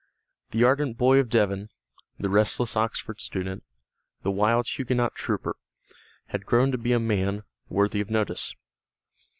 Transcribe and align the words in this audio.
The 0.49 0.63
ardent 0.63 0.97
boy 0.97 1.19
of 1.19 1.29
Devon, 1.29 1.69
the 2.17 2.31
restless 2.31 2.75
Oxford 2.75 3.21
student, 3.21 3.63
the 4.23 4.31
wild 4.31 4.67
Huguenot 4.67 5.13
trooper, 5.13 5.57
had 6.29 6.47
grown 6.47 6.71
to 6.71 6.79
be 6.79 6.91
a 6.93 6.99
man 6.99 7.43
worthy 7.69 8.01
of 8.01 8.09
notice. 8.09 8.55